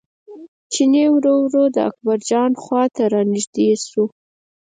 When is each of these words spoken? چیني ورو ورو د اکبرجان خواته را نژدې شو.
چیني 0.73 1.03
ورو 1.15 1.33
ورو 1.45 1.63
د 1.75 1.77
اکبرجان 1.89 2.51
خواته 2.61 3.03
را 3.13 3.21
نژدې 3.31 3.69
شو. 3.87 4.03